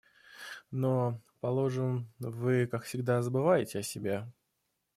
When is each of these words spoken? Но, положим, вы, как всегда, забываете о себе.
Но, 0.71 1.21
положим, 1.41 2.11
вы, 2.17 2.65
как 2.65 2.85
всегда, 2.85 3.21
забываете 3.21 3.77
о 3.77 3.83
себе. 3.83 4.27